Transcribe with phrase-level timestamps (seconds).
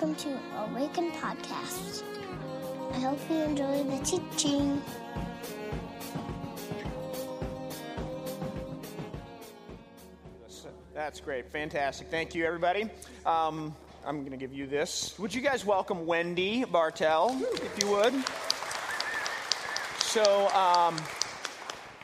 [0.00, 2.04] welcome to Awaken Podcast.
[2.92, 4.80] I hope you enjoy the teaching.
[10.94, 11.50] That's great.
[11.50, 12.12] Fantastic.
[12.12, 12.84] Thank you, everybody.
[13.26, 13.74] Um,
[14.06, 15.18] I'm going to give you this.
[15.18, 18.14] Would you guys welcome Wendy Bartell, if you would?
[19.98, 20.96] So, um,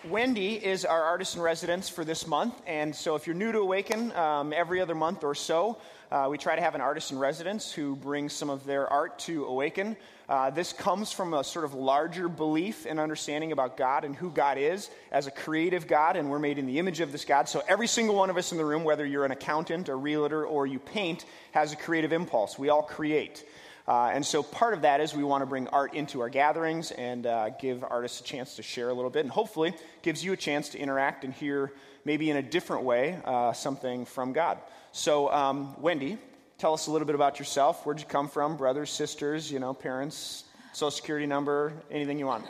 [0.08, 2.60] Wendy is our artist in residence for this month.
[2.66, 5.78] And so, if you're new to Awaken, um, every other month or so,
[6.14, 9.18] uh, we try to have an artist in residence who brings some of their art
[9.18, 9.96] to Awaken.
[10.28, 14.30] Uh, this comes from a sort of larger belief and understanding about God and who
[14.30, 17.48] God is as a creative God, and we're made in the image of this God.
[17.48, 20.46] So every single one of us in the room, whether you're an accountant, a realtor,
[20.46, 22.56] or you paint, has a creative impulse.
[22.56, 23.44] We all create.
[23.88, 26.92] Uh, and so part of that is we want to bring art into our gatherings
[26.92, 30.32] and uh, give artists a chance to share a little bit, and hopefully gives you
[30.32, 31.72] a chance to interact and hear
[32.04, 34.58] maybe in a different way uh, something from God.
[34.96, 36.18] So, um, Wendy,
[36.56, 37.84] tell us a little bit about yourself.
[37.84, 38.56] Where'd you come from?
[38.56, 42.46] Brothers, sisters, you know, parents, social security number, anything you want.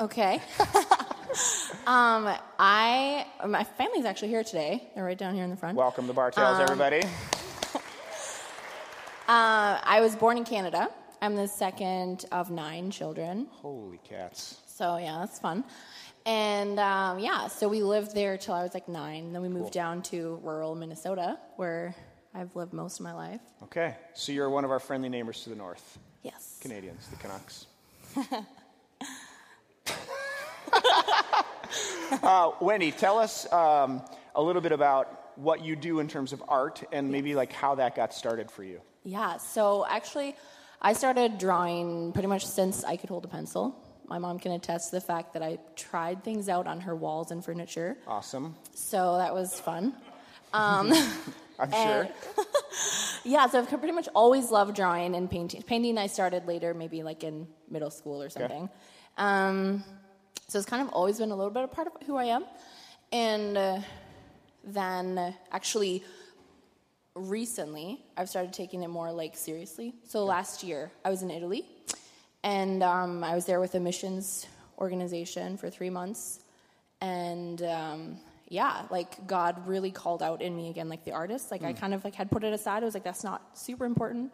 [0.00, 0.42] Okay.
[1.86, 4.90] um, I my family's actually here today.
[4.96, 5.78] They're right down here in the front.
[5.78, 7.02] Welcome to Bartells, Um, everybody.
[9.26, 10.90] Uh, I was born in Canada.
[11.22, 13.46] I'm the second of nine children.
[13.52, 14.58] Holy cats.
[14.66, 15.64] So yeah, that's fun.
[16.26, 19.32] And um, yeah, so we lived there till I was like nine.
[19.32, 19.70] Then we moved Cool.
[19.70, 21.94] down to rural Minnesota, where
[22.34, 23.40] I've lived most of my life.
[23.64, 25.98] Okay, so you're one of our friendly neighbors to the north.
[26.22, 26.58] Yes.
[26.62, 27.66] Canadians, the Canucks.
[32.22, 34.02] uh, Wendy, tell us um,
[34.34, 37.74] a little bit about what you do in terms of art and maybe like how
[37.74, 38.80] that got started for you.
[39.04, 40.36] Yeah, so actually,
[40.80, 43.76] I started drawing pretty much since I could hold a pencil.
[44.06, 47.30] My mom can attest to the fact that I tried things out on her walls
[47.30, 48.54] and furniture, Awesome.
[48.74, 49.94] so that was fun.
[50.52, 50.92] I'm
[51.72, 52.08] sure.
[53.26, 55.62] Yeah, so I've pretty much always loved drawing and painting.
[55.62, 58.68] Painting I started later, maybe like in middle school or something.
[59.16, 59.82] Um,
[60.46, 62.44] so it's kind of always been a little bit a part of who I am.
[63.12, 63.80] And uh,
[64.62, 66.04] then actually,
[67.14, 69.94] recently, I've started taking it more like seriously.
[70.06, 71.64] So last year, I was in Italy,
[72.44, 74.46] and um, I was there with a missions
[74.78, 76.40] organization for three months.
[77.00, 78.18] And um,
[78.48, 81.50] yeah, like God really called out in me again, like the artist.
[81.50, 82.82] Like I kind of like had put it aside.
[82.82, 84.32] I was like, that's not super important.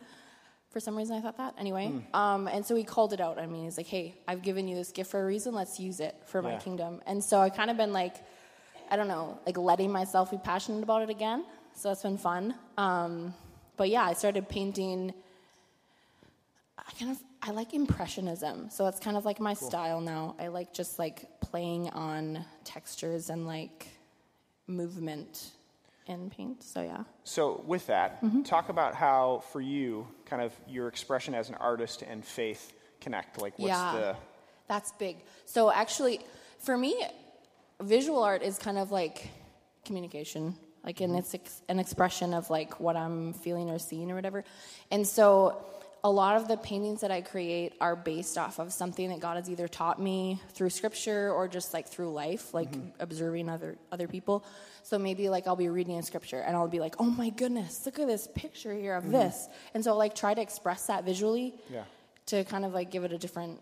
[0.71, 1.87] For some reason, I thought that anyway.
[2.15, 3.39] Um, and so he called it out.
[3.41, 5.53] I mean, he's like, "Hey, I've given you this gift for a reason.
[5.53, 8.15] Let's use it for my kingdom." And so I kind of been like,
[8.89, 11.45] I don't know, like letting myself be passionate about it again.
[11.75, 12.55] So that's been fun.
[12.79, 13.35] Um,
[13.77, 15.13] but yeah, I started painting.
[16.91, 20.35] I kind of I like impressionism, so that's kind of like my style now.
[20.39, 23.89] I like just like playing on textures and like
[24.67, 25.51] movement
[26.07, 26.63] in paint.
[26.63, 27.05] So yeah.
[27.25, 28.43] So, with that, Mm-hmm.
[28.43, 33.41] talk about how, for you, kind of your expression as an artist and faith connect.
[33.41, 34.17] Like, what's yeah, the.
[34.69, 35.17] that's big.
[35.47, 36.21] So actually,
[36.59, 37.07] for me,
[37.81, 39.31] visual art is kind of like
[39.85, 44.15] communication, like, and it's ex- an expression of like what I'm feeling or seeing or
[44.17, 44.45] whatever.
[44.91, 45.65] And so,
[46.03, 49.37] a lot of the paintings that I create are based off of something that God
[49.37, 52.89] has either taught me through Scripture or just like through life, like mm-hmm.
[53.01, 54.45] observing other other people.
[54.83, 57.85] So maybe like I'll be reading a scripture and I'll be like, "Oh my goodness,
[57.85, 59.13] look at this picture here of mm-hmm.
[59.13, 61.85] this," and so like try to express that visually Yeah.
[62.27, 63.61] to kind of like give it a different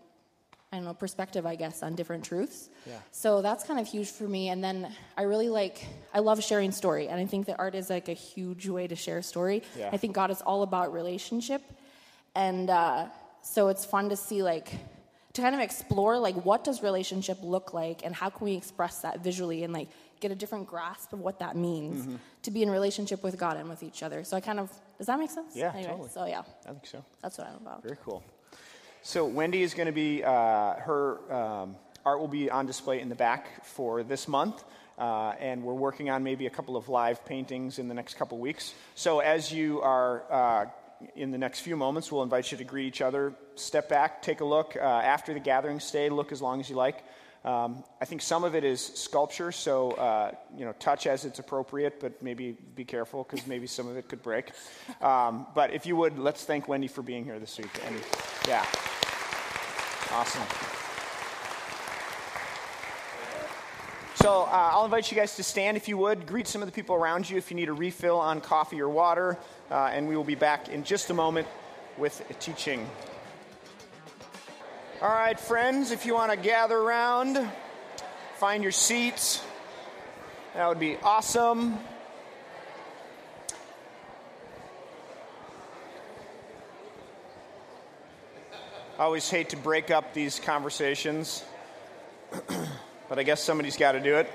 [0.71, 2.69] I don't know, perspective, I guess, on different truths.
[2.85, 2.99] Yeah.
[3.11, 4.49] So that's kind of huge for me.
[4.49, 5.83] And then I really like,
[6.13, 7.07] I love sharing story.
[7.07, 9.63] And I think that art is like a huge way to share story.
[9.75, 9.89] Yeah.
[9.91, 11.63] I think God is all about relationship.
[12.39, 13.07] And uh,
[13.41, 14.71] so it's fun to see, like,
[15.33, 18.99] to kind of explore, like, what does relationship look like and how can we express
[18.99, 19.89] that visually and, like,
[20.21, 22.15] get a different grasp of what that means Mm-hmm.
[22.43, 24.23] to be in relationship with God and with each other.
[24.23, 25.53] So I kind of, does that make sense?
[25.55, 26.09] Yeah, Anyway, totally.
[26.09, 27.03] So yeah, I think so.
[27.21, 27.83] that's what I'm about.
[27.83, 28.23] Very cool.
[29.01, 31.75] So Wendy is going to be uh, her um,
[32.05, 34.63] art will be on display in the back for this month,
[34.97, 38.37] uh, and we're working on maybe a couple of live paintings in the next couple
[38.37, 38.73] weeks.
[38.95, 40.65] So as you are uh,
[41.15, 43.33] in the next few moments, we'll invite you to greet each other.
[43.55, 45.79] Step back, take a look uh, after the gathering.
[45.79, 47.03] Stay, look as long as you like.
[47.45, 51.39] Um, I think some of it is sculpture, so uh, you know, touch as it's
[51.39, 54.51] appropriate, but maybe be careful because maybe some of it could break.
[55.01, 57.71] Um, but if you would, let's thank Wendy for being here this week.
[57.85, 57.95] And
[58.45, 58.65] yeah,
[60.11, 60.78] awesome.
[64.21, 66.27] So uh, I'll invite you guys to stand if you would.
[66.27, 68.89] Greet some of the people around you if you need a refill on coffee or
[68.89, 69.37] water,
[69.71, 71.47] uh, and we will be back in just a moment
[71.97, 72.85] with a teaching.
[75.01, 77.39] All right, friends, if you want to gather around,
[78.35, 79.41] find your seats.
[80.53, 81.79] That would be awesome.
[88.97, 91.45] I always hate to break up these conversations,
[93.19, 94.31] I guess somebody's got to do it.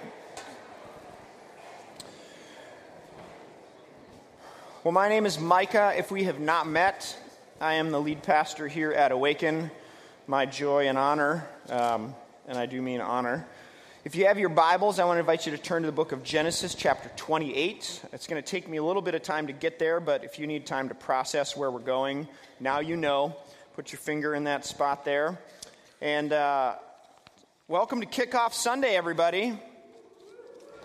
[4.85, 5.95] Well, my name is Micah.
[5.97, 7.17] If we have not met,
[7.63, 9.71] I am the lead pastor here at Awaken.
[10.27, 12.15] My joy and honor, um,
[12.47, 13.47] and I do mean honor.
[14.05, 16.13] If you have your Bibles, I want to invite you to turn to the book
[16.13, 18.03] of Genesis, chapter 28.
[18.13, 20.39] It's going to take me a little bit of time to get there, but if
[20.39, 22.29] you need time to process where we're going,
[22.61, 23.35] now you know.
[23.77, 25.41] Put your finger in that spot there.
[26.03, 26.75] And uh,
[27.67, 29.59] welcome to Kickoff Sunday, everybody.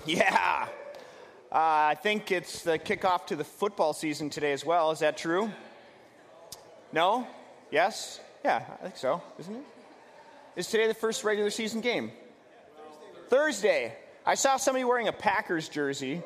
[0.06, 0.68] Yeah.
[1.52, 4.92] Uh, I think it's the kickoff to the football season today as well.
[4.92, 5.52] Is that true?
[6.94, 7.28] No?
[7.70, 8.22] Yes?
[8.46, 9.64] Yeah, I think so, isn't it?
[10.56, 12.12] Is today the first regular season game?
[13.28, 13.94] Thursday.
[14.26, 16.22] I saw somebody wearing a Packers jersey.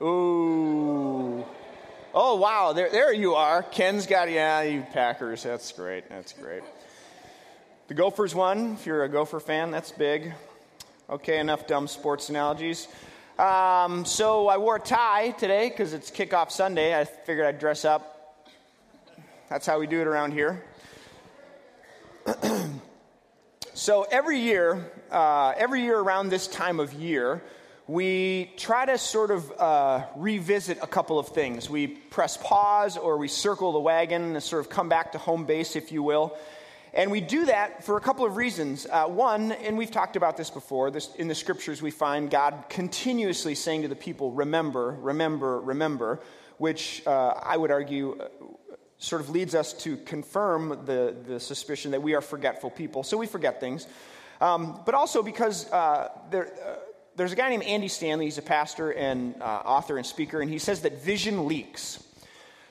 [0.00, 1.44] Ooh.
[2.12, 2.72] Oh, wow.
[2.72, 3.62] There, there you are.
[3.62, 5.44] Ken's got, yeah, you Packers.
[5.44, 6.08] That's great.
[6.08, 6.62] That's great.
[7.88, 8.74] The Gophers won.
[8.74, 10.32] If you're a Gopher fan, that's big.
[11.10, 12.86] Okay, enough dumb sports analogies.
[13.40, 16.98] Um, so I wore a tie today because it's kickoff Sunday.
[16.98, 18.46] I figured I'd dress up.
[19.50, 20.64] That's how we do it around here.
[23.74, 27.42] so every year, uh, every year around this time of year,
[27.88, 31.68] we try to sort of uh, revisit a couple of things.
[31.68, 35.46] We press pause or we circle the wagon and sort of come back to home
[35.46, 36.38] base, if you will.
[36.94, 38.86] And we do that for a couple of reasons.
[38.90, 42.64] Uh, one, and we've talked about this before, this, in the scriptures we find God
[42.68, 46.20] continuously saying to the people, remember, remember, remember,
[46.58, 48.28] which uh, I would argue uh,
[48.98, 53.02] sort of leads us to confirm the, the suspicion that we are forgetful people.
[53.02, 53.86] So we forget things.
[54.40, 56.74] Um, but also because uh, there uh,
[57.16, 58.24] there's a guy named Andy Stanley.
[58.24, 62.02] He's a pastor and uh, author and speaker, and he says that vision leaks.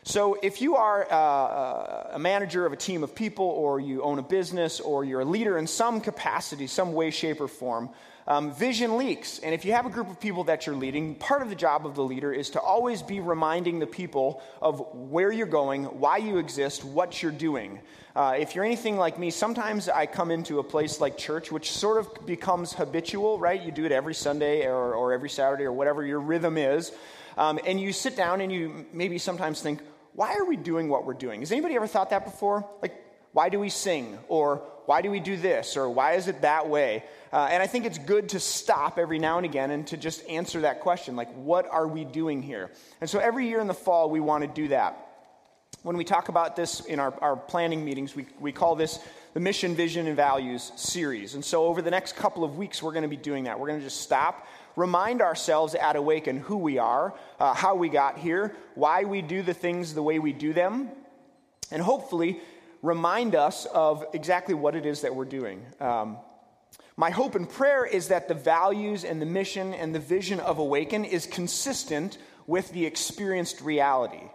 [0.03, 4.01] So, if you are uh, uh, a manager of a team of people, or you
[4.01, 7.92] own a business, or you're a leader in some capacity, some way, shape, or form,
[8.27, 9.38] um, vision leaks.
[9.39, 11.86] And if you have a group of people that you're leading, part of the job
[11.86, 16.18] of the leader is to always be reminding the people of where you're going, why
[16.18, 17.80] you exist, what you're doing.
[18.15, 21.71] Uh, if you're anything like me, sometimes I come into a place like church, which
[21.71, 23.62] sort of becomes habitual, right?
[23.62, 26.92] You do it every Sunday or, or every Saturday or whatever your rhythm is.
[27.38, 29.80] Um, and you sit down and you maybe sometimes think,
[30.13, 31.40] why are we doing what we're doing?
[31.40, 32.68] Has anybody ever thought that before?
[32.81, 32.94] Like,
[33.31, 34.18] why do we sing?
[34.28, 35.78] Or why do we do this?
[35.78, 37.04] Or why is it that way?
[37.31, 40.28] Uh, and I think it's good to stop every now and again and to just
[40.28, 42.72] answer that question like, what are we doing here?
[43.00, 45.08] And so every year in the fall, we want to do that
[45.84, 49.00] when we talk about this in our, our planning meetings, we, we call this
[49.34, 51.36] the Mission, Vision, and Values series.
[51.36, 53.60] And so over the next couple of weeks, we're going to be doing that.
[53.60, 57.89] We're going to just stop, remind ourselves at Awaken who we are, uh, how we
[57.89, 60.89] got here, why we do the things the way we do them,
[61.71, 62.39] and hopefully
[62.81, 65.65] remind us of exactly what it is that we're doing.
[65.79, 66.18] Um,
[66.97, 70.59] my hope and prayer is that the values and the mission and the vision of
[70.59, 72.17] Awaken is consistent
[72.47, 74.29] with the experienced reality.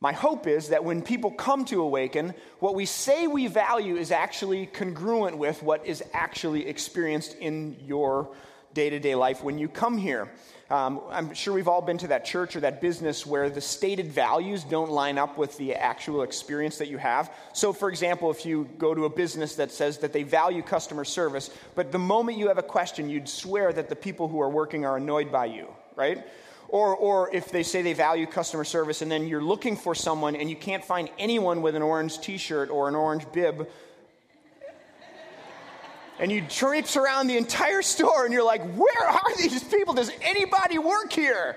[0.00, 4.10] My hope is that when people come to awaken, what we say we value is
[4.10, 8.30] actually congruent with what is actually experienced in your
[8.74, 10.30] day to day life when you come here.
[10.70, 14.12] Um, I'm sure we've all been to that church or that business where the stated
[14.12, 17.32] values don't line up with the actual experience that you have.
[17.52, 21.04] So, for example, if you go to a business that says that they value customer
[21.04, 24.48] service, but the moment you have a question, you'd swear that the people who are
[24.48, 26.24] working are annoyed by you, right?
[26.68, 30.36] Or, or if they say they value customer service and then you're looking for someone
[30.36, 33.68] and you can't find anyone with an orange t shirt or an orange bib,
[36.20, 39.94] and you traipse around the entire store and you're like, where are these people?
[39.94, 41.56] Does anybody work here?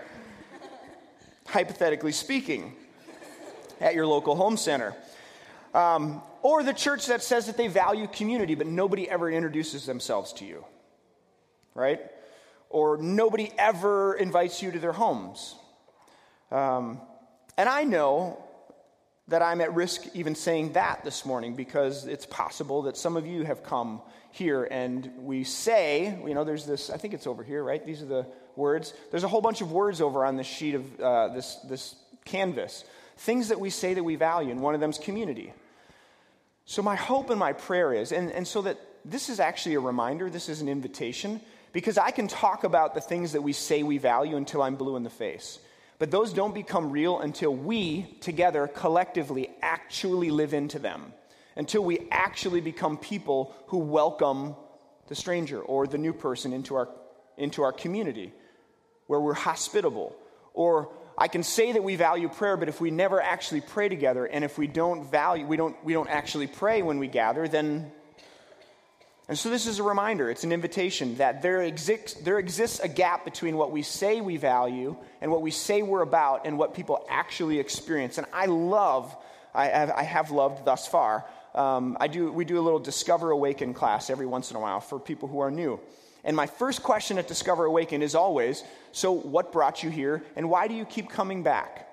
[1.45, 2.73] Hypothetically speaking,
[3.79, 4.95] at your local home center.
[5.75, 10.33] Um, or the church that says that they value community, but nobody ever introduces themselves
[10.33, 10.65] to you.
[11.75, 12.01] Right?
[12.73, 15.55] or nobody ever invites you to their homes.
[16.51, 16.99] Um,
[17.55, 18.43] and I know
[19.29, 23.25] that I'm at risk even saying that this morning because it's possible that some of
[23.25, 24.01] you have come
[24.31, 27.85] here and we say, you know, there's this, I think it's over here, right?
[27.85, 28.93] These are the words.
[29.11, 32.83] There's a whole bunch of words over on this sheet of uh, this, this canvas.
[33.17, 35.53] Things that we say that we value, and one of them is community.
[36.65, 39.79] So, my hope and my prayer is, and, and so that this is actually a
[39.79, 41.41] reminder, this is an invitation
[41.73, 44.95] because I can talk about the things that we say we value until I'm blue
[44.95, 45.59] in the face.
[45.99, 51.13] But those don't become real until we, together, collectively, actually live into them.
[51.55, 54.55] Until we actually become people who welcome
[55.07, 56.89] the stranger or the new person into our,
[57.37, 58.33] into our community,
[59.07, 60.15] where we're hospitable,
[60.53, 64.25] or I can say that we value prayer, but if we never actually pray together,
[64.25, 67.91] and if we don't value, we don't, we don't actually pray when we gather, then.
[69.29, 72.89] And so this is a reminder, it's an invitation that there exists, there exists a
[72.89, 76.73] gap between what we say we value and what we say we're about and what
[76.73, 78.17] people actually experience.
[78.17, 79.15] And I love,
[79.53, 81.25] I have, I have loved thus far,
[81.55, 84.81] um, I do, we do a little Discover Awaken class every once in a while
[84.81, 85.79] for people who are new.
[86.25, 90.49] And my first question at Discover Awaken is always So, what brought you here, and
[90.49, 91.92] why do you keep coming back?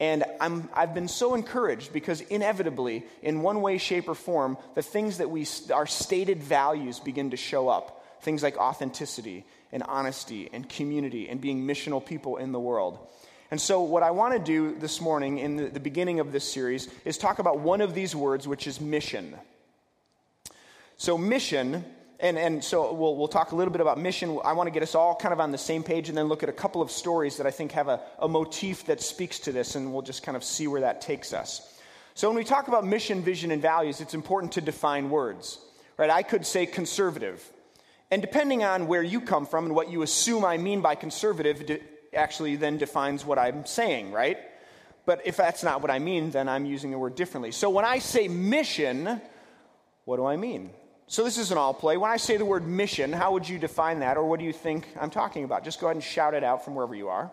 [0.00, 4.82] And I'm, I've been so encouraged because inevitably, in one way, shape, or form, the
[4.82, 8.02] things that we, our stated values begin to show up.
[8.22, 12.98] Things like authenticity and honesty and community and being missional people in the world.
[13.50, 16.50] And so, what I want to do this morning in the, the beginning of this
[16.50, 19.36] series is talk about one of these words, which is mission.
[20.96, 21.84] So, mission
[22.20, 24.38] and, and so we'll, we'll talk a little bit about mission.
[24.44, 26.42] I want to get us all kind of on the same page and then look
[26.42, 29.52] at a couple of stories that I think have a, a motif that speaks to
[29.52, 31.78] this, and we'll just kind of see where that takes us.
[32.14, 35.58] So when we talk about mission, vision, and values, it's important to define words.
[35.96, 36.10] Right?
[36.10, 37.46] I could say conservative.
[38.10, 41.80] And depending on where you come from and what you assume I mean by conservative,
[42.14, 44.38] actually then defines what I'm saying, right?
[45.06, 47.52] But if that's not what I mean, then I'm using the word differently.
[47.52, 49.20] So when I say mission,
[50.04, 50.70] what do I mean?
[51.10, 51.96] So this is an all play.
[51.96, 54.52] When I say the word mission, how would you define that, or what do you
[54.52, 55.64] think I'm talking about?
[55.64, 57.32] Just go ahead and shout it out from wherever you are.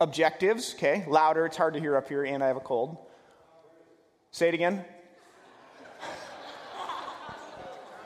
[0.00, 1.44] Objectives, okay, louder.
[1.44, 2.96] It's hard to hear up here, and I have a cold.
[4.30, 4.82] Say it again.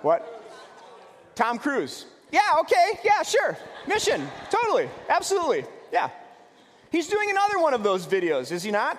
[0.02, 0.44] what?
[1.36, 2.06] Tom Cruise.
[2.32, 3.56] Yeah, okay, yeah, sure.
[3.86, 6.10] Mission, totally, absolutely, yeah.
[6.90, 8.98] He's doing another one of those videos, is he not?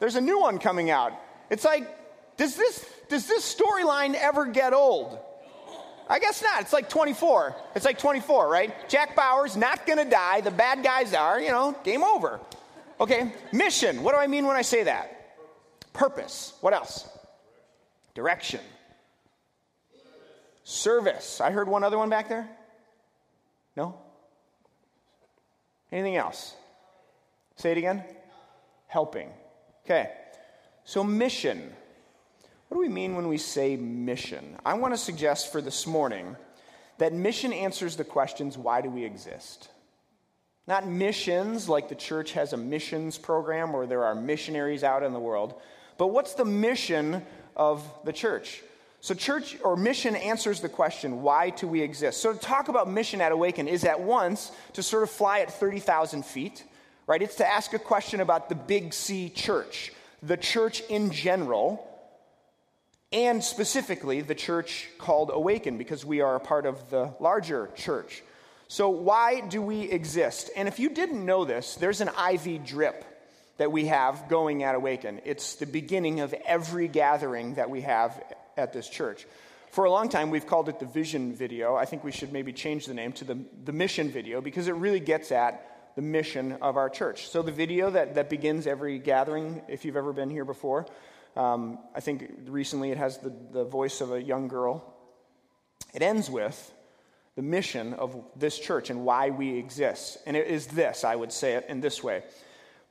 [0.00, 1.12] There's a new one coming out.
[1.48, 1.99] It's like,
[2.40, 5.18] does this does this storyline ever get old?
[6.08, 6.62] I guess not.
[6.62, 7.54] It's like 24.
[7.74, 8.88] It's like 24, right?
[8.88, 10.40] Jack Bauer's not going to die.
[10.40, 12.40] The bad guys are, you know, game over.
[12.98, 14.02] Okay, mission.
[14.02, 15.36] What do I mean when I say that?
[15.92, 16.54] Purpose.
[16.62, 17.06] What else?
[18.14, 18.60] Direction.
[20.64, 21.42] Service.
[21.42, 22.48] I heard one other one back there.
[23.76, 23.98] No?
[25.92, 26.54] Anything else?
[27.56, 28.02] Say it again.
[28.86, 29.28] Helping.
[29.84, 30.10] Okay.
[30.84, 31.74] So, mission.
[32.70, 34.56] What do we mean when we say mission?
[34.64, 36.36] I want to suggest for this morning
[36.98, 39.68] that mission answers the questions why do we exist?
[40.68, 45.12] Not missions like the church has a missions program where there are missionaries out in
[45.12, 45.60] the world,
[45.98, 48.62] but what's the mission of the church?
[49.00, 52.20] So, church or mission answers the question, why do we exist?
[52.20, 55.52] So, to talk about mission at Awaken is at once to sort of fly at
[55.52, 56.62] 30,000 feet,
[57.08, 57.20] right?
[57.20, 61.89] It's to ask a question about the Big C church, the church in general,
[63.12, 68.22] and specifically the church called Awaken, because we are a part of the larger church.
[68.68, 70.50] So, why do we exist?
[70.54, 73.04] And if you didn't know this, there's an IV drip
[73.56, 75.20] that we have going at Awaken.
[75.24, 78.22] It's the beginning of every gathering that we have
[78.56, 79.26] at this church.
[79.72, 81.74] For a long time, we've called it the vision video.
[81.74, 84.74] I think we should maybe change the name to the, the mission video because it
[84.74, 87.28] really gets at the mission of our church.
[87.28, 90.86] So, the video that, that begins every gathering, if you've ever been here before,
[91.36, 94.94] um, I think recently it has the, the voice of a young girl.
[95.94, 96.72] It ends with
[97.36, 100.18] the mission of this church and why we exist.
[100.26, 102.22] And it is this, I would say it in this way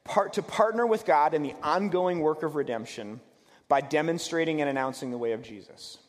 [0.03, 3.19] Part, to partner with God in the ongoing work of redemption
[3.67, 5.99] by demonstrating and announcing the way of Jesus.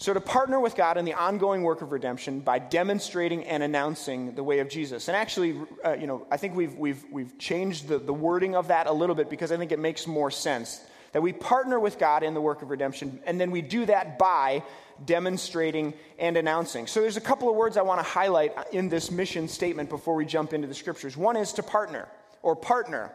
[0.00, 4.36] So, to partner with God in the ongoing work of redemption by demonstrating and announcing
[4.36, 5.08] the way of Jesus.
[5.08, 8.68] And actually, uh, you know, I think we've, we've, we've changed the, the wording of
[8.68, 10.80] that a little bit because I think it makes more sense
[11.12, 14.18] that we partner with God in the work of redemption, and then we do that
[14.18, 14.62] by
[15.04, 16.86] demonstrating and announcing.
[16.86, 20.14] So there's a couple of words I want to highlight in this mission statement before
[20.14, 21.16] we jump into the scriptures.
[21.16, 22.08] One is to partner
[22.42, 23.12] or partner.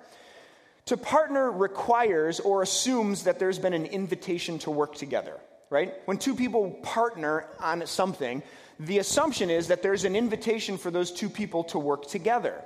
[0.87, 5.93] To partner requires or assumes that there's been an invitation to work together, right?
[6.05, 8.43] When two people partner on something,
[8.79, 12.63] the assumption is that there's an invitation for those two people to work together.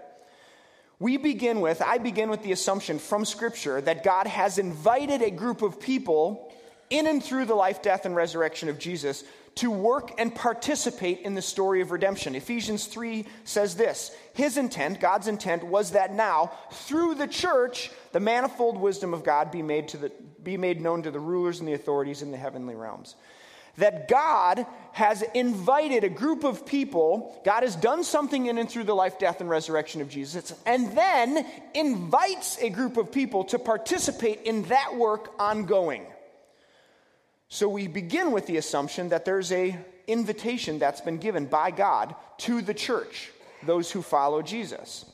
[0.99, 5.29] We begin with, I begin with the assumption from Scripture that God has invited a
[5.29, 6.51] group of people
[6.89, 9.23] in and through the life, death, and resurrection of Jesus
[9.55, 12.35] to work and participate in the story of redemption.
[12.35, 18.19] Ephesians 3 says this His intent, God's intent, was that now, through the church, the
[18.19, 20.11] manifold wisdom of God be made, to the,
[20.41, 23.15] be made known to the rulers and the authorities in the heavenly realms
[23.77, 28.85] that God has invited a group of people, God has done something in and through
[28.85, 33.59] the life, death, and resurrection of Jesus, and then invites a group of people to
[33.59, 36.05] participate in that work ongoing.
[37.49, 42.15] So we begin with the assumption that there's a invitation that's been given by God
[42.39, 43.29] to the church,
[43.63, 45.05] those who follow Jesus.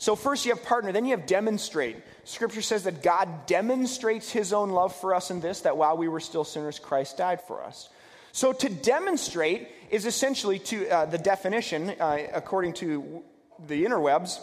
[0.00, 1.96] So, first you have partner, then you have demonstrate.
[2.22, 6.06] Scripture says that God demonstrates his own love for us in this, that while we
[6.06, 7.88] were still sinners, Christ died for us.
[8.30, 13.24] So, to demonstrate is essentially to uh, the definition, uh, according to
[13.66, 14.38] the interwebs,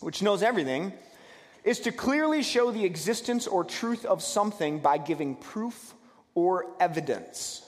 [0.00, 0.94] which knows everything,
[1.62, 5.92] is to clearly show the existence or truth of something by giving proof
[6.34, 7.62] or evidence.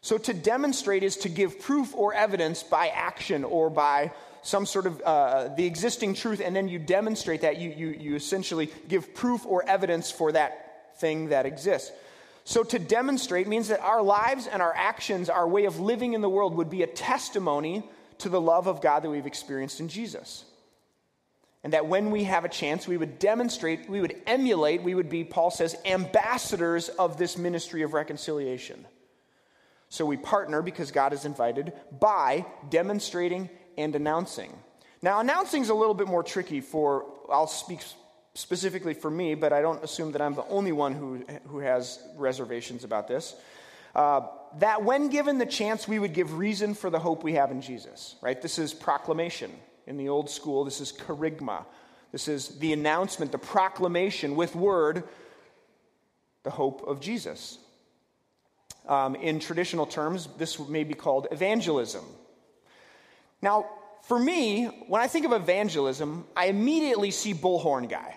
[0.00, 4.86] So, to demonstrate is to give proof or evidence by action or by some sort
[4.86, 7.58] of uh, the existing truth, and then you demonstrate that.
[7.58, 11.92] You, you, you essentially give proof or evidence for that thing that exists.
[12.44, 16.22] So, to demonstrate means that our lives and our actions, our way of living in
[16.22, 17.84] the world, would be a testimony
[18.18, 20.44] to the love of God that we've experienced in Jesus.
[21.64, 25.10] And that when we have a chance, we would demonstrate, we would emulate, we would
[25.10, 28.86] be, Paul says, ambassadors of this ministry of reconciliation.
[29.88, 34.52] So we partner because God is invited by demonstrating and announcing.
[35.00, 37.80] Now, announcing is a little bit more tricky for, I'll speak
[38.34, 42.00] specifically for me, but I don't assume that I'm the only one who, who has
[42.16, 43.34] reservations about this.
[43.94, 44.22] Uh,
[44.58, 47.60] that when given the chance, we would give reason for the hope we have in
[47.60, 48.40] Jesus, right?
[48.40, 49.50] This is proclamation.
[49.86, 51.64] In the old school, this is kerygma.
[52.12, 55.04] This is the announcement, the proclamation with word,
[56.42, 57.58] the hope of Jesus.
[58.86, 62.04] Um, in traditional terms, this may be called evangelism.
[63.42, 63.66] Now,
[64.02, 68.16] for me, when I think of evangelism, I immediately see bullhorn guy.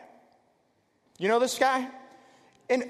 [1.17, 1.87] You know this guy?
[2.69, 2.89] And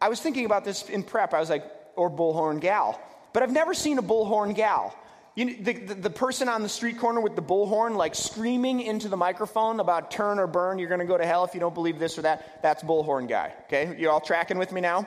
[0.00, 1.34] I was thinking about this in prep.
[1.34, 1.64] I was like,
[1.96, 3.00] or bullhorn gal.
[3.32, 4.96] But I've never seen a bullhorn gal.
[5.34, 8.80] You know, the, the, the, person on the street corner with the bullhorn, like screaming
[8.80, 11.60] into the microphone about turn or burn, you're going to go to hell if you
[11.60, 13.52] don't believe this or that, that's bullhorn guy.
[13.64, 13.94] Okay?
[13.98, 15.06] You all tracking with me now?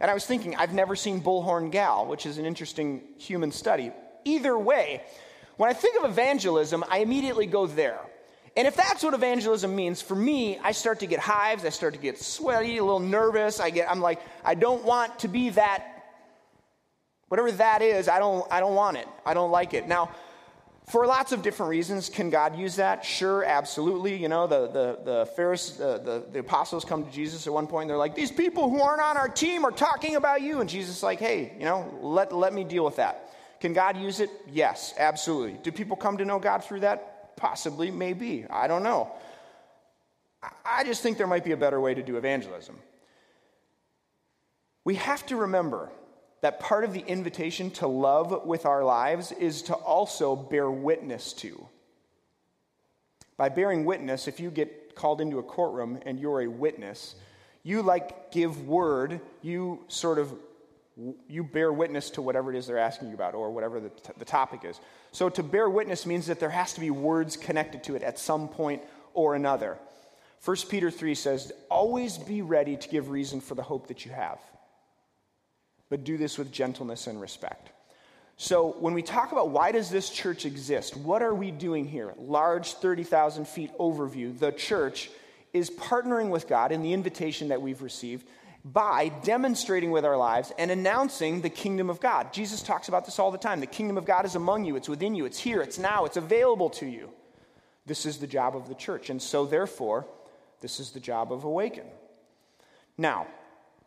[0.00, 3.92] And I was thinking, I've never seen bullhorn gal, which is an interesting human study.
[4.26, 5.02] Either way,
[5.60, 8.00] when I think of evangelism, I immediately go there.
[8.56, 11.92] And if that's what evangelism means, for me, I start to get hives, I start
[11.92, 13.60] to get sweaty, a little nervous.
[13.60, 16.06] I get, I'm like, I don't want to be that,
[17.28, 19.06] whatever that is, I don't, I don't want it.
[19.26, 19.86] I don't like it.
[19.86, 20.12] Now,
[20.88, 23.04] for lots of different reasons, can God use that?
[23.04, 24.16] Sure, absolutely.
[24.16, 27.66] You know, the, the, the Pharisees, the, the, the apostles come to Jesus at one
[27.66, 30.62] point, they're like, these people who aren't on our team are talking about you.
[30.62, 33.29] And Jesus is like, hey, you know, let, let me deal with that.
[33.60, 34.30] Can God use it?
[34.50, 35.58] Yes, absolutely.
[35.62, 37.36] Do people come to know God through that?
[37.36, 38.46] Possibly, maybe.
[38.48, 39.12] I don't know.
[40.64, 42.78] I just think there might be a better way to do evangelism.
[44.84, 45.90] We have to remember
[46.40, 51.34] that part of the invitation to love with our lives is to also bear witness
[51.34, 51.66] to.
[53.36, 57.14] By bearing witness, if you get called into a courtroom and you're a witness,
[57.62, 60.32] you like give word, you sort of
[61.28, 64.12] you bear witness to whatever it is they're asking you about or whatever the, t-
[64.18, 64.80] the topic is.
[65.12, 68.18] So to bear witness means that there has to be words connected to it at
[68.18, 68.82] some point
[69.14, 69.78] or another.
[70.44, 74.12] 1 Peter 3 says, Always be ready to give reason for the hope that you
[74.12, 74.38] have,
[75.88, 77.70] but do this with gentleness and respect.
[78.36, 82.14] So when we talk about why does this church exist, what are we doing here?
[82.16, 84.38] Large 30,000 feet overview.
[84.38, 85.10] The church
[85.52, 88.26] is partnering with God in the invitation that we've received
[88.64, 92.32] by demonstrating with our lives and announcing the kingdom of God.
[92.32, 93.60] Jesus talks about this all the time.
[93.60, 96.16] The kingdom of God is among you, it's within you, it's here, it's now, it's
[96.16, 97.10] available to you.
[97.86, 99.10] This is the job of the church.
[99.10, 100.06] And so, therefore,
[100.60, 101.86] this is the job of Awaken.
[102.98, 103.26] Now,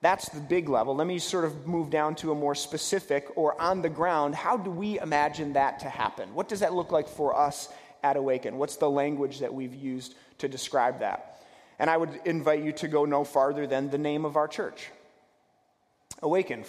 [0.01, 0.95] that's the big level.
[0.95, 4.35] Let me sort of move down to a more specific or on the ground.
[4.35, 6.33] How do we imagine that to happen?
[6.33, 7.69] What does that look like for us
[8.03, 8.57] at Awaken?
[8.57, 11.32] What's the language that we've used to describe that?
[11.79, 14.89] And I would invite you to go no farther than the name of our church
[16.21, 16.63] Awaken.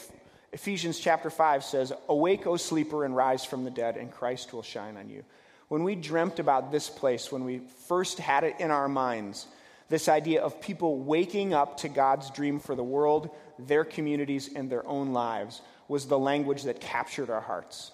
[0.53, 4.63] Ephesians chapter 5 says, Awake, O sleeper, and rise from the dead, and Christ will
[4.63, 5.25] shine on you.
[5.69, 9.47] When we dreamt about this place, when we first had it in our minds,
[9.89, 14.71] this idea of people waking up to God's dream for the world, their communities, and
[14.71, 17.93] their own lives was the language that captured our hearts.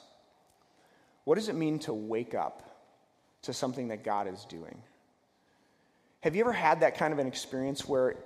[1.24, 2.62] What does it mean to wake up
[3.42, 4.82] to something that God is doing?
[6.20, 8.16] Have you ever had that kind of an experience where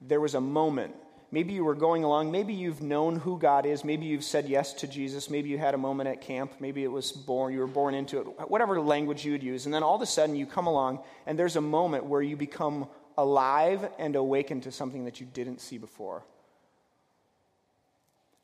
[0.00, 0.94] there was a moment?
[1.30, 4.72] Maybe you were going along, maybe you've known who God is, maybe you've said yes
[4.74, 7.66] to Jesus, maybe you had a moment at camp, maybe it was born, you were
[7.66, 10.46] born into it, whatever language you would use, and then all of a sudden you
[10.46, 15.20] come along and there's a moment where you become alive and awakened to something that
[15.20, 16.24] you didn't see before.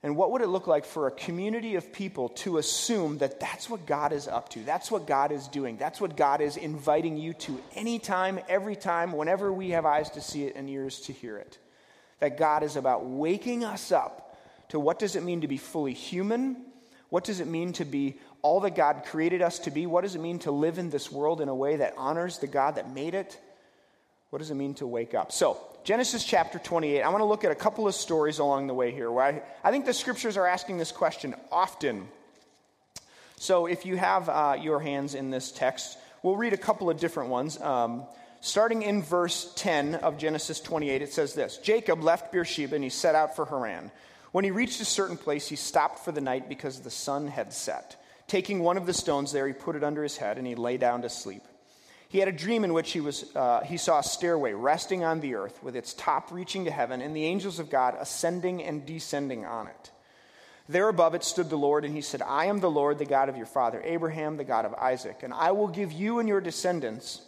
[0.05, 3.71] And what would it look like for a community of people to assume that that's
[3.71, 4.61] what God is up to?
[4.65, 5.77] That's what God is doing.
[5.77, 10.21] That's what God is inviting you to anytime, every time, whenever we have eyes to
[10.21, 11.59] see it and ears to hear it.
[12.19, 14.37] That God is about waking us up
[14.71, 16.57] to what does it mean to be fully human?
[17.09, 19.87] What does it mean to be all that God created us to be?
[19.87, 22.49] What does it mean to live in this world in a way that honors the
[22.49, 23.39] God that made it?
[24.31, 25.31] What does it mean to wake up?
[25.31, 28.75] So, Genesis chapter 28, I want to look at a couple of stories along the
[28.75, 32.07] way here where I, I think the scriptures are asking this question often.
[33.37, 37.01] So, if you have uh, your hands in this text, we'll read a couple of
[37.01, 37.61] different ones.
[37.61, 38.05] Um,
[38.41, 42.91] starting in verse 10 of Genesis 28, it says this Jacob left Beersheba and he
[42.91, 43.91] set out for Haran.
[44.31, 47.53] When he reached a certain place, he stopped for the night because the sun had
[47.53, 48.01] set.
[48.29, 50.77] Taking one of the stones there, he put it under his head and he lay
[50.77, 51.43] down to sleep.
[52.13, 55.21] He had a dream in which he, was, uh, he saw a stairway resting on
[55.21, 58.85] the earth with its top reaching to heaven and the angels of God ascending and
[58.85, 59.91] descending on it.
[60.69, 63.31] There above it stood the Lord, and he said, I am the Lord, the God
[63.31, 66.43] of your father Abraham, the God of Isaac, and I will give you and your
[66.43, 67.23] descendants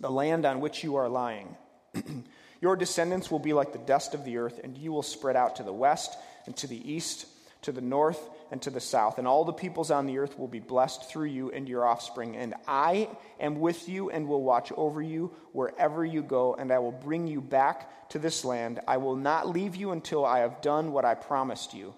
[0.00, 1.54] the land on which you are lying.
[2.60, 5.54] your descendants will be like the dust of the earth, and you will spread out
[5.56, 7.26] to the west and to the east,
[7.62, 8.18] to the north
[8.50, 11.26] and to the south, and all the peoples on the earth will be blessed through
[11.26, 12.36] you and your offspring.
[12.36, 13.08] And I
[13.40, 17.26] am with you and will watch over you wherever you go, and I will bring
[17.26, 18.80] you back to this land.
[18.86, 21.94] I will not leave you until I have done what I promised you.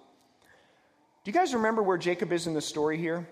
[1.23, 3.27] Do you guys remember where Jacob is in the story here?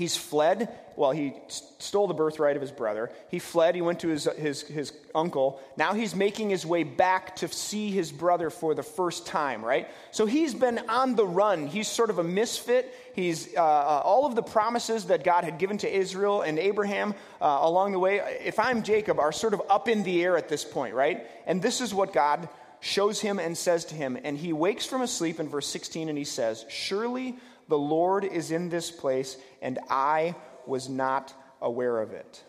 [0.00, 0.70] He's fled.
[0.96, 3.10] Well, he stole the birthright of his brother.
[3.28, 3.74] He fled.
[3.74, 5.60] He went to his, his, his uncle.
[5.76, 9.88] Now he's making his way back to see his brother for the first time, right?
[10.10, 11.66] So he's been on the run.
[11.66, 12.94] He's sort of a misfit.
[13.14, 17.14] He's uh, uh, all of the promises that God had given to Israel and Abraham
[17.42, 18.38] uh, along the way.
[18.42, 21.26] If I'm Jacob, are sort of up in the air at this point, right?
[21.46, 22.48] And this is what God
[22.80, 24.16] shows him and says to him.
[24.24, 27.36] And he wakes from his sleep in verse 16 and he says, Surely
[27.70, 30.34] the Lord is in this place, and I
[30.66, 32.42] was not aware of it.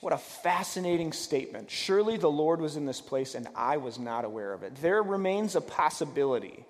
[0.00, 1.70] What a fascinating statement.
[1.70, 4.74] Surely the Lord was in this place, and I was not aware of it.
[4.76, 6.66] There remains a possibility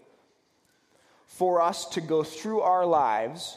[1.26, 3.56] for us to go through our lives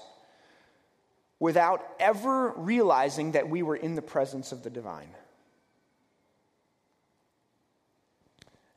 [1.39, 5.13] without ever realizing that we were in the presence of the divine.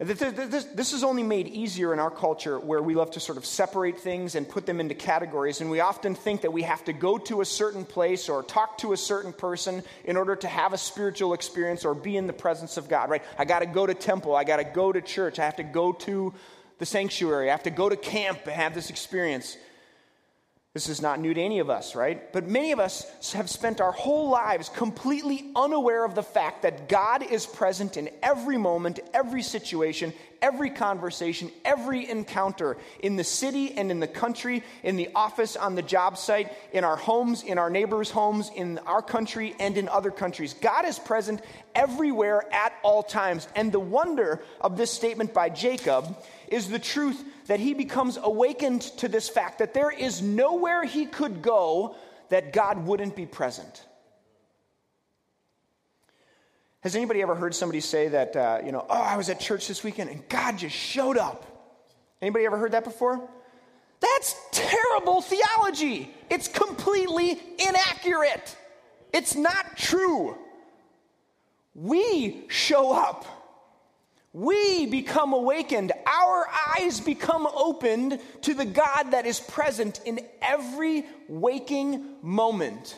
[0.02, 3.44] This, this is only made easier in our culture where we love to sort of
[3.44, 5.60] separate things and put them into categories.
[5.60, 8.78] And we often think that we have to go to a certain place or talk
[8.78, 12.32] to a certain person in order to have a spiritual experience or be in the
[12.32, 13.22] presence of God, right?
[13.38, 14.34] I got to go to temple.
[14.34, 15.38] I got to go to church.
[15.38, 16.32] I have to go to
[16.78, 17.50] the sanctuary.
[17.50, 19.58] I have to go to camp and have this experience.
[20.72, 22.33] This is not new to any of us, right?
[22.33, 26.88] But many of us have spent our whole lives completely unaware of the fact that
[26.88, 33.76] God is present in every moment, every situation, every conversation, every encounter in the city
[33.76, 37.59] and in the country, in the office, on the job site, in our homes, in
[37.59, 40.54] our neighbors' homes, in our country, and in other countries.
[40.54, 41.42] God is present
[41.74, 43.48] everywhere at all times.
[43.56, 48.80] And the wonder of this statement by Jacob is the truth that he becomes awakened
[48.80, 51.96] to this fact that there is nowhere he could go
[52.28, 53.84] that God wouldn't be present.
[56.82, 59.66] Has anybody ever heard somebody say that, uh, you know, oh, I was at church
[59.66, 61.44] this weekend and God just showed up?
[62.22, 63.28] Anybody ever heard that before?
[63.98, 66.14] That's terrible theology.
[66.30, 68.56] It's completely inaccurate.
[69.12, 70.38] It's not true.
[71.74, 73.39] We show up
[74.33, 75.93] we become awakened.
[76.07, 76.47] Our
[76.79, 82.97] eyes become opened to the God that is present in every waking moment.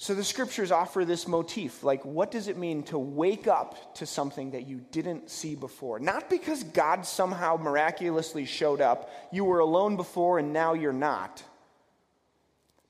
[0.00, 1.82] So the scriptures offer this motif.
[1.82, 5.98] Like, what does it mean to wake up to something that you didn't see before?
[5.98, 11.42] Not because God somehow miraculously showed up, you were alone before and now you're not.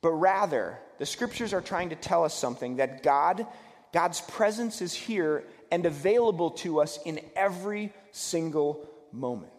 [0.02, 3.46] But rather, the scriptures are trying to tell us something that God
[3.92, 9.52] God's presence is here and available to us in every single moment,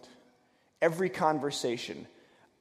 [0.82, 2.08] every conversation.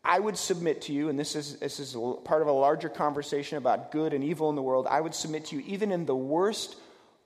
[0.05, 3.59] I would submit to you, and this is, this is part of a larger conversation
[3.59, 4.87] about good and evil in the world.
[4.89, 6.77] I would submit to you, even in the worst,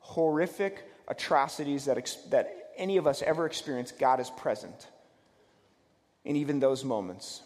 [0.00, 4.88] horrific atrocities that, that any of us ever experience, God is present
[6.24, 7.42] in even those moments.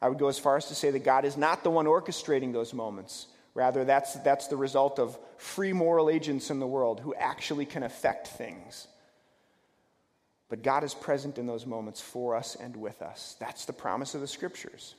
[0.00, 2.52] I would go as far as to say that God is not the one orchestrating
[2.52, 3.26] those moments.
[3.54, 7.84] Rather, that's, that's the result of free moral agents in the world who actually can
[7.84, 8.88] affect things.
[10.48, 13.36] But God is present in those moments for us and with us.
[13.38, 14.94] That's the promise of the scriptures.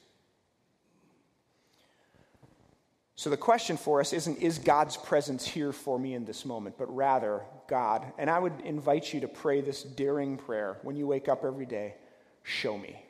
[3.17, 6.77] So the question for us isn't, is God's presence here for me in this moment,
[6.77, 8.05] but rather, God.
[8.17, 11.65] And I would invite you to pray this daring prayer when you wake up every
[11.65, 11.95] day
[12.43, 13.01] show me.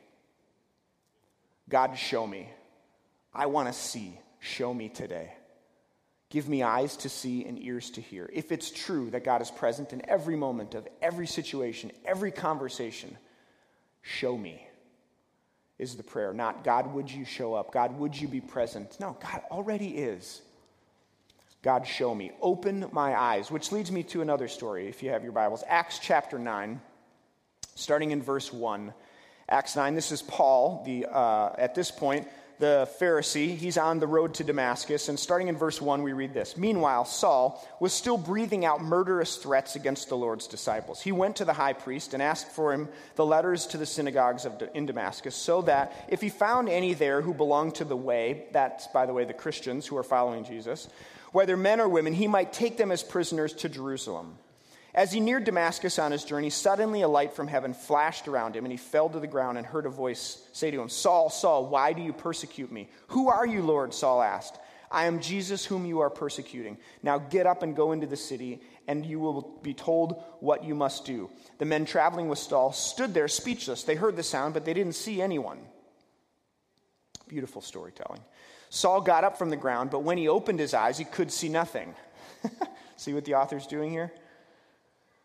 [1.68, 2.50] God, show me.
[3.34, 5.34] I want to see show me today.
[6.30, 8.30] Give me eyes to see and ears to hear.
[8.32, 13.18] If it's true that God is present in every moment of every situation, every conversation,
[14.02, 14.68] show me.
[15.78, 16.34] is the prayer.
[16.34, 17.74] Not, God, would you show up?
[17.74, 18.98] God, would you be present?
[19.00, 20.42] No, God already is.
[21.62, 22.32] God, show me.
[22.42, 23.52] Open my eyes.
[23.52, 25.64] Which leads me to another story, if you have your Bibles.
[25.68, 26.80] Acts chapter 9,
[27.76, 28.94] starting in verse 1.
[29.50, 32.28] Acts 9, this is Paul, the, uh, at this point,
[32.60, 33.56] the Pharisee.
[33.56, 35.10] He's on the road to Damascus.
[35.10, 39.38] And starting in verse 1, we read this Meanwhile, Saul was still breathing out murderous
[39.38, 41.02] threats against the Lord's disciples.
[41.02, 44.46] He went to the high priest and asked for him the letters to the synagogues
[44.46, 48.46] of, in Damascus, so that if he found any there who belonged to the way,
[48.52, 50.88] that's, by the way, the Christians who are following Jesus,
[51.32, 54.38] whether men or women, he might take them as prisoners to Jerusalem.
[54.96, 58.64] As he neared Damascus on his journey, suddenly a light from heaven flashed around him,
[58.64, 61.68] and he fell to the ground and heard a voice say to him, Saul, Saul,
[61.68, 62.88] why do you persecute me?
[63.08, 63.94] Who are you, Lord?
[63.94, 64.58] Saul asked.
[64.90, 66.78] I am Jesus whom you are persecuting.
[67.04, 70.74] Now get up and go into the city, and you will be told what you
[70.74, 71.30] must do.
[71.58, 73.84] The men traveling with Saul stood there speechless.
[73.84, 75.60] They heard the sound, but they didn't see anyone.
[77.28, 78.22] Beautiful storytelling.
[78.70, 81.50] Saul got up from the ground, but when he opened his eyes, he could see
[81.50, 81.94] nothing.
[82.96, 84.14] see what the author's doing here?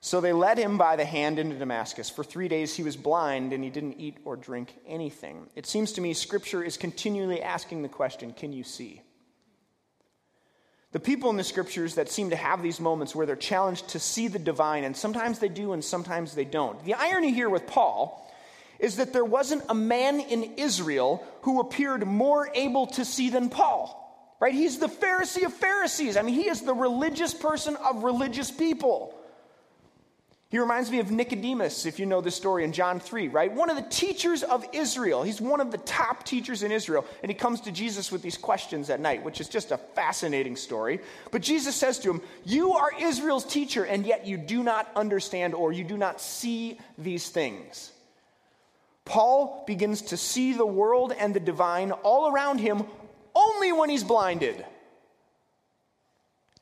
[0.02, 2.08] So they led him by the hand into Damascus.
[2.08, 5.48] For three days he was blind and he didn't eat or drink anything.
[5.54, 9.02] It seems to me Scripture is continually asking the question can you see?
[10.92, 14.00] The people in the Scriptures that seem to have these moments where they're challenged to
[14.00, 16.82] see the divine, and sometimes they do and sometimes they don't.
[16.84, 18.28] The irony here with Paul
[18.80, 23.50] is that there wasn't a man in Israel who appeared more able to see than
[23.50, 23.98] Paul.
[24.40, 24.54] Right?
[24.54, 26.16] He's the Pharisee of Pharisees.
[26.16, 29.14] I mean, he is the religious person of religious people.
[30.50, 33.52] He reminds me of Nicodemus, if you know the story in John 3, right?
[33.52, 35.22] One of the teachers of Israel.
[35.22, 37.06] He's one of the top teachers in Israel.
[37.22, 40.56] And he comes to Jesus with these questions at night, which is just a fascinating
[40.56, 40.98] story.
[41.30, 45.54] But Jesus says to him, You are Israel's teacher, and yet you do not understand
[45.54, 47.92] or you do not see these things.
[49.04, 52.82] Paul begins to see the world and the divine all around him
[53.36, 54.64] only when he's blinded.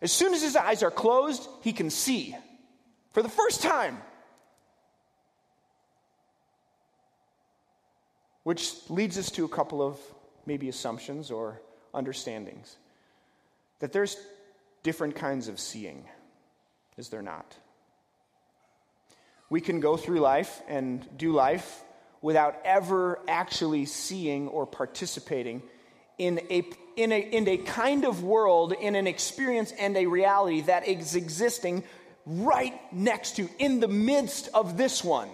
[0.02, 2.36] As soon as his eyes are closed, he can see
[3.12, 3.98] for the first time.
[8.44, 9.98] Which leads us to a couple of
[10.46, 11.60] maybe assumptions or
[11.92, 12.76] understandings.
[13.80, 14.16] That there's
[14.82, 16.04] different kinds of seeing,
[16.96, 17.54] is there not?
[19.50, 21.82] We can go through life and do life
[22.20, 25.62] without ever actually seeing or participating
[26.18, 26.64] in a,
[26.96, 31.14] in a, in a kind of world, in an experience and a reality that is
[31.14, 31.84] existing
[32.28, 35.30] right next to, in the midst of this one.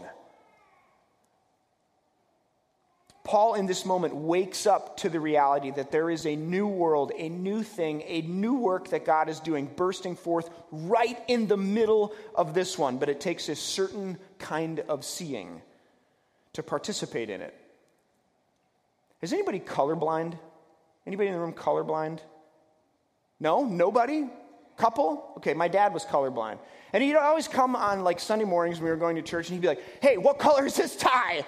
[3.24, 7.10] Paul, in this moment, wakes up to the reality that there is a new world,
[7.16, 11.56] a new thing, a new work that God is doing, bursting forth right in the
[11.56, 12.98] middle of this one.
[12.98, 15.62] But it takes a certain kind of seeing
[16.52, 17.54] to participate in it.
[19.22, 20.38] Is anybody colorblind?
[21.06, 22.18] Anybody in the room colorblind?
[23.40, 23.64] No?
[23.64, 24.28] Nobody?
[24.76, 25.32] Couple?
[25.38, 26.58] Okay, my dad was colorblind.
[26.94, 29.56] And he'd always come on like Sunday mornings when we were going to church and
[29.56, 31.44] he'd be like, hey, what color is this tie?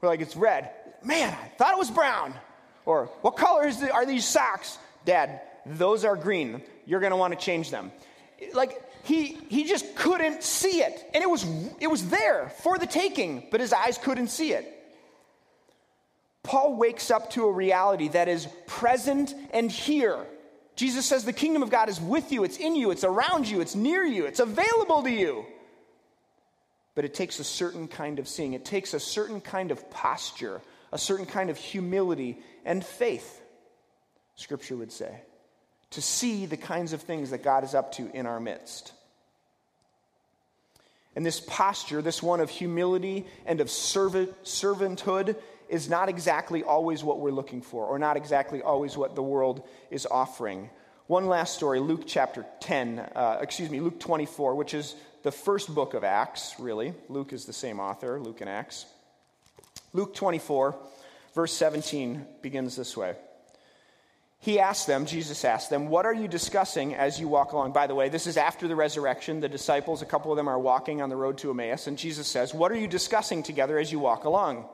[0.00, 0.70] We're like, it's red.
[1.04, 2.32] Man, I thought it was brown.
[2.86, 4.78] Or, what color is the, are these socks?
[5.04, 6.62] Dad, those are green.
[6.86, 7.92] You're going to want to change them.
[8.54, 11.10] Like, he, he just couldn't see it.
[11.12, 11.44] And it was,
[11.78, 14.66] it was there for the taking, but his eyes couldn't see it.
[16.42, 20.24] Paul wakes up to a reality that is present and here.
[20.80, 23.60] Jesus says the kingdom of God is with you, it's in you, it's around you,
[23.60, 25.44] it's near you, it's available to you.
[26.94, 30.62] But it takes a certain kind of seeing, it takes a certain kind of posture,
[30.90, 33.42] a certain kind of humility and faith,
[34.36, 35.20] Scripture would say,
[35.90, 38.94] to see the kinds of things that God is up to in our midst.
[41.14, 45.36] And this posture, this one of humility and of servant, servanthood,
[45.70, 49.66] is not exactly always what we're looking for, or not exactly always what the world
[49.90, 50.68] is offering.
[51.06, 55.74] One last story, Luke chapter 10, uh, excuse me, Luke 24, which is the first
[55.74, 56.94] book of Acts, really.
[57.08, 58.86] Luke is the same author, Luke and Acts.
[59.92, 60.76] Luke 24,
[61.34, 63.14] verse 17 begins this way.
[64.42, 67.72] He asked them, Jesus asked them, What are you discussing as you walk along?
[67.72, 69.40] By the way, this is after the resurrection.
[69.40, 72.26] The disciples, a couple of them are walking on the road to Emmaus, and Jesus
[72.26, 74.66] says, What are you discussing together as you walk along?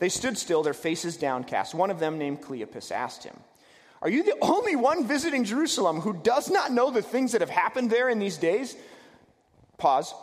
[0.00, 1.74] They stood still, their faces downcast.
[1.74, 3.36] One of them, named Cleopas, asked him,
[4.02, 7.50] Are you the only one visiting Jerusalem who does not know the things that have
[7.50, 8.74] happened there in these days?
[9.76, 10.14] Pause.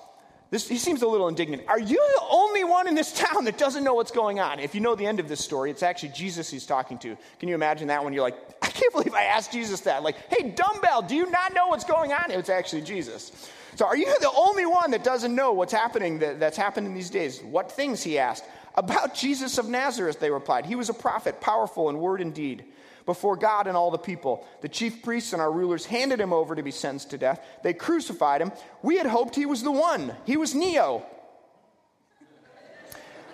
[0.49, 1.63] This, he seems a little indignant.
[1.67, 4.59] Are you the only one in this town that doesn't know what's going on?
[4.59, 7.17] If you know the end of this story, it's actually Jesus he's talking to.
[7.39, 10.03] Can you imagine that when you're like, I can't believe I asked Jesus that?
[10.03, 12.31] Like, hey, dumbbell, do you not know what's going on?
[12.31, 13.51] It's actually Jesus.
[13.75, 16.95] So, are you the only one that doesn't know what's happening that, that's happened in
[16.95, 17.41] these days?
[17.43, 18.43] What things, he asked.
[18.77, 20.67] About Jesus of Nazareth, they replied.
[20.67, 22.63] He was a prophet, powerful in word and deed
[23.07, 24.45] before God and all the people.
[24.61, 27.43] The chief priests and our rulers handed him over to be sentenced to death.
[27.63, 28.51] They crucified him.
[28.83, 30.13] We had hoped he was the one.
[30.25, 31.03] He was Neo,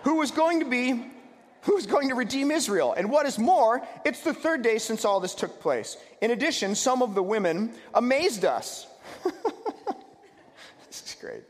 [0.04, 1.10] who was going to be
[1.64, 2.94] who's going to redeem Israel.
[2.94, 5.98] And what is more, it's the third day since all this took place.
[6.22, 8.86] In addition, some of the women amazed us.
[9.24, 11.44] this is great.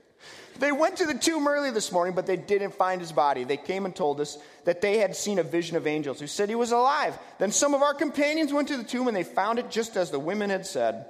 [0.60, 3.44] They went to the tomb early this morning, but they didn't find his body.
[3.44, 6.50] They came and told us that they had seen a vision of angels who said
[6.50, 7.18] he was alive.
[7.40, 10.12] Then some of our companions went to the tomb and they found it just as
[10.12, 11.08] the women had said,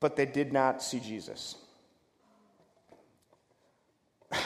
[0.00, 1.56] but they did not see Jesus.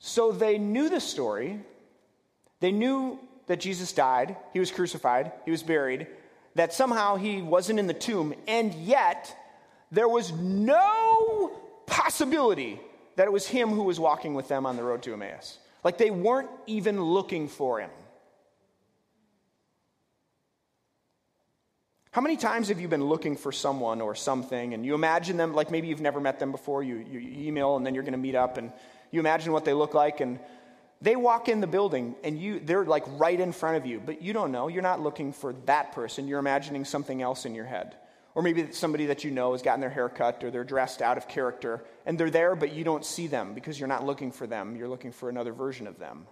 [0.00, 1.60] So they knew the story.
[2.60, 6.06] They knew that Jesus died, he was crucified, he was buried,
[6.54, 9.34] that somehow he wasn't in the tomb, and yet
[9.90, 11.52] there was no
[11.86, 12.80] possibility
[13.16, 15.58] that it was him who was walking with them on the road to Emmaus.
[15.82, 17.90] Like they weren't even looking for him.
[22.10, 25.54] How many times have you been looking for someone or something and you imagine them,
[25.54, 28.18] like maybe you've never met them before, you, you email and then you're going to
[28.18, 28.72] meet up and
[29.10, 30.38] you imagine what they look like, and
[31.00, 34.20] they walk in the building and you they're like right in front of you, but
[34.20, 34.68] you don't know.
[34.68, 36.28] You're not looking for that person.
[36.28, 37.94] You're imagining something else in your head.
[38.38, 41.18] Or maybe somebody that you know has gotten their hair cut or they're dressed out
[41.18, 44.46] of character and they're there, but you don't see them because you're not looking for
[44.46, 44.76] them.
[44.76, 46.28] You're looking for another version of them.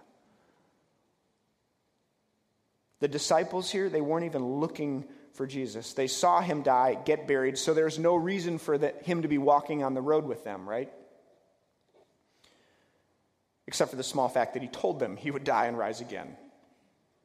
[3.01, 5.91] The disciples here, they weren't even looking for Jesus.
[5.91, 9.37] They saw him die, get buried, so there's no reason for the, him to be
[9.37, 10.89] walking on the road with them, right?
[13.67, 16.37] except for the small fact that he told them he would die and rise again.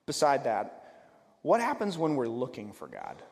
[0.06, 0.84] Beside that,
[1.42, 3.22] what happens when we're looking for God?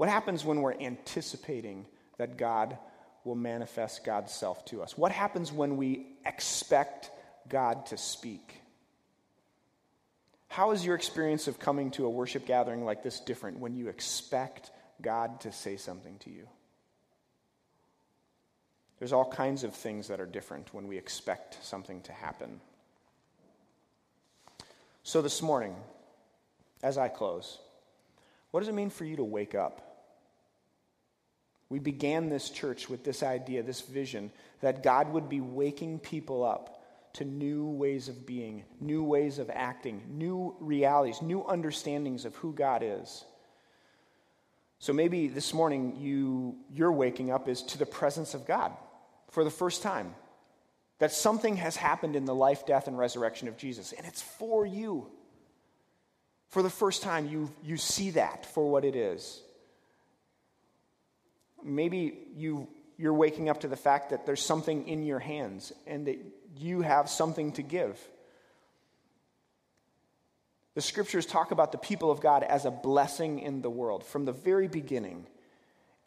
[0.00, 1.84] What happens when we're anticipating
[2.16, 2.78] that God
[3.22, 4.96] will manifest God's self to us?
[4.96, 7.10] What happens when we expect
[7.50, 8.62] God to speak?
[10.48, 13.88] How is your experience of coming to a worship gathering like this different when you
[13.88, 14.70] expect
[15.02, 16.48] God to say something to you?
[19.00, 22.62] There's all kinds of things that are different when we expect something to happen.
[25.02, 25.76] So, this morning,
[26.82, 27.58] as I close,
[28.50, 29.88] what does it mean for you to wake up?
[31.70, 36.44] We began this church with this idea, this vision, that God would be waking people
[36.44, 36.82] up
[37.14, 42.52] to new ways of being, new ways of acting, new realities, new understandings of who
[42.52, 43.24] God is.
[44.80, 48.72] So maybe this morning you, your waking up is to the presence of God
[49.30, 50.14] for the first time.
[50.98, 54.66] That something has happened in the life, death, and resurrection of Jesus, and it's for
[54.66, 55.06] you.
[56.48, 59.40] For the first time, you, you see that for what it is.
[61.64, 66.06] Maybe you, you're waking up to the fact that there's something in your hands and
[66.06, 66.18] that
[66.56, 67.98] you have something to give.
[70.74, 74.24] The scriptures talk about the people of God as a blessing in the world from
[74.24, 75.26] the very beginning.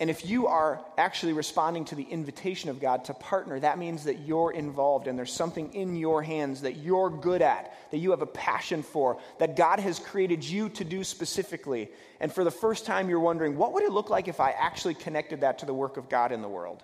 [0.03, 4.03] And if you are actually responding to the invitation of God to partner, that means
[4.03, 8.11] that you're involved and there's something in your hands that you're good at, that you
[8.11, 11.89] have a passion for, that God has created you to do specifically.
[12.19, 14.95] And for the first time, you're wondering, what would it look like if I actually
[14.95, 16.83] connected that to the work of God in the world?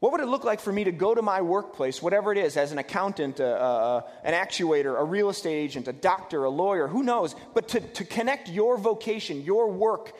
[0.00, 2.56] What would it look like for me to go to my workplace, whatever it is,
[2.56, 6.88] as an accountant, a, a, an actuator, a real estate agent, a doctor, a lawyer,
[6.88, 10.14] who knows, but to, to connect your vocation, your work,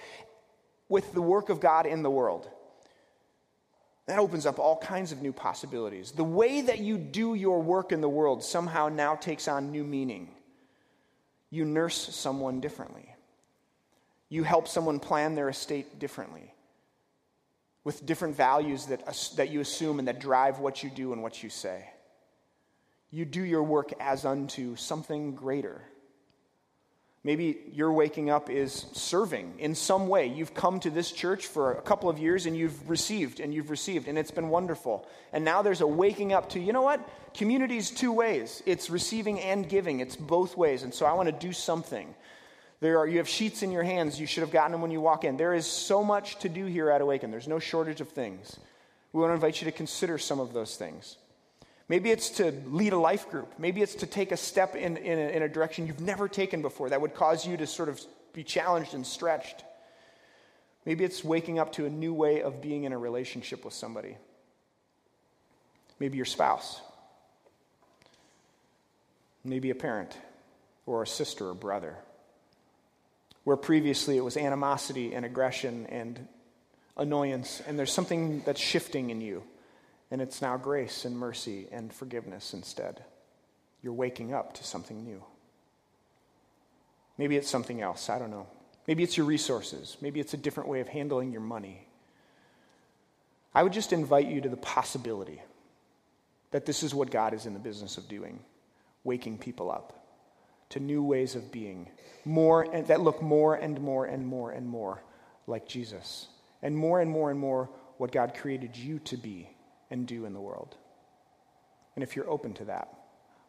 [0.90, 2.50] with the work of God in the world.
[4.06, 6.10] That opens up all kinds of new possibilities.
[6.10, 9.84] The way that you do your work in the world somehow now takes on new
[9.84, 10.34] meaning.
[11.48, 13.14] You nurse someone differently,
[14.28, 16.52] you help someone plan their estate differently,
[17.84, 21.42] with different values that, that you assume and that drive what you do and what
[21.42, 21.88] you say.
[23.12, 25.82] You do your work as unto something greater.
[27.22, 30.26] Maybe your waking up is serving in some way.
[30.26, 33.68] You've come to this church for a couple of years and you've received and you've
[33.68, 35.06] received, and it's been wonderful.
[35.34, 37.06] And now there's a waking up to, you know what?
[37.34, 40.82] Community's two ways it's receiving and giving, it's both ways.
[40.82, 42.14] And so I want to do something.
[42.80, 45.02] There are, you have sheets in your hands, you should have gotten them when you
[45.02, 45.36] walk in.
[45.36, 48.58] There is so much to do here at Awaken, there's no shortage of things.
[49.12, 51.18] We want to invite you to consider some of those things.
[51.90, 53.52] Maybe it's to lead a life group.
[53.58, 56.62] Maybe it's to take a step in, in a, in, a, direction you've never taken
[56.62, 58.00] before that would cause you to sort of
[58.32, 59.64] be challenged and stretched.
[60.86, 64.16] Maybe it's waking up to a new way of being in a relationship with somebody.
[65.98, 66.80] Maybe your spouse.
[69.44, 70.16] Maybe a parent
[70.86, 71.96] or a sister or brother.
[73.42, 76.28] Where previously it was animosity and aggression and
[76.96, 79.42] annoyance, and there's something that's shifting in you
[80.10, 83.04] And it's now grace and mercy and forgiveness instead.
[83.82, 85.22] You're waking up to something new.
[87.16, 88.10] Maybe it's something else.
[88.10, 88.46] I don't know.
[88.88, 89.96] Maybe it's your resources.
[90.00, 91.86] Maybe it's a different way of handling your money.
[93.54, 95.42] I would just invite you to the possibility
[96.50, 98.40] that this is what God is in the business of doing
[99.04, 100.00] waking people up
[100.70, 101.88] to new ways of being,
[102.24, 105.02] more and, that look more and more and more and more
[105.46, 106.28] like Jesus,
[106.62, 109.48] and more and more and more what God created you to be
[109.90, 110.76] and do in the world.
[111.94, 112.88] And if you're open to that,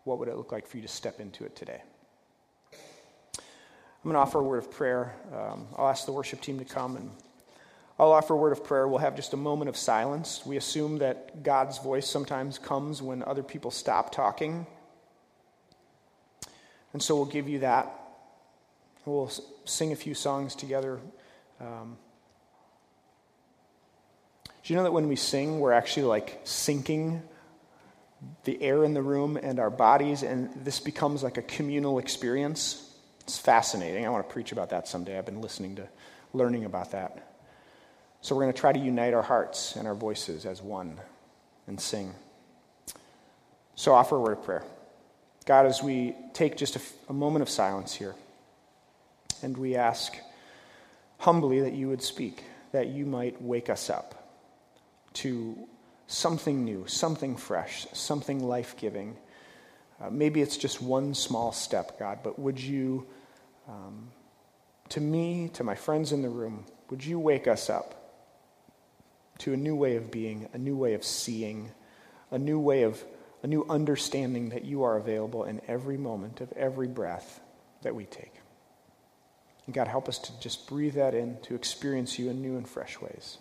[0.04, 1.82] what would it look like for you to step into it today?
[3.34, 5.14] I'm going to offer a word of prayer.
[5.32, 7.12] Um, I'll ask the worship team to come and
[8.00, 8.88] I'll offer a word of prayer.
[8.88, 10.42] We'll have just a moment of silence.
[10.44, 14.66] We assume that God's voice sometimes comes when other people stop talking.
[16.94, 17.94] And so we'll give you that.
[19.06, 19.32] We'll
[19.66, 21.00] sing a few songs together.
[21.60, 21.98] Um,
[24.64, 27.22] do you know that when we sing, we're actually like syncing
[28.44, 32.88] the air in the room and our bodies, and this becomes like a communal experience?
[33.22, 34.06] It's fascinating.
[34.06, 35.18] I want to preach about that someday.
[35.18, 35.88] I've been listening to,
[36.34, 37.34] learning about that.
[38.22, 41.00] So we're going to try to unite our hearts and our voices as one
[41.66, 42.14] and sing.
[43.74, 44.64] So offer a word of prayer.
[45.46, 48.14] God, as we take just a, a moment of silence here,
[49.42, 50.16] and we ask
[51.18, 52.44] humbly that you would speak,
[52.74, 54.21] that you might wake us up
[55.14, 55.68] to
[56.08, 59.18] something new, something fresh, something life giving.
[60.02, 63.08] Uh, maybe it's just one small step, God, but would you
[63.68, 64.12] um,
[64.92, 68.20] to me, to my friends in the room, would you wake us up
[69.40, 71.72] to a new way of being, a new way of seeing,
[72.30, 73.02] a new way of,
[73.42, 77.40] a new understanding that you are available in every moment of every breath
[77.84, 78.34] that we take.
[79.66, 82.68] And God, help us to just breathe that in, to experience you in new and
[82.68, 83.38] fresh ways.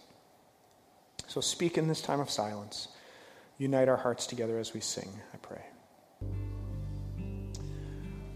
[1.30, 2.88] So speak in this time of silence.
[3.56, 5.62] Unite our hearts together as we sing, I pray.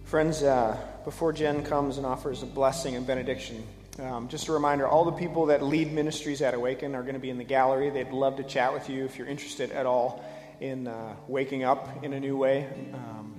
[0.05, 3.67] Friends, uh, before Jen comes and offers a blessing and benediction,
[3.99, 7.21] um, just a reminder all the people that lead ministries at Awaken are going to
[7.21, 7.91] be in the gallery.
[7.91, 10.25] They'd love to chat with you if you're interested at all
[10.61, 12.69] in uh, waking up in a new way.
[12.93, 13.35] Um,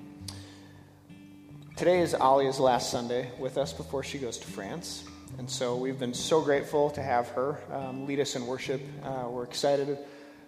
[1.78, 5.06] today is Alia's last Sunday with us before she goes to France.
[5.38, 8.82] And so we've been so grateful to have her um, lead us in worship.
[9.04, 9.98] Uh, we're excited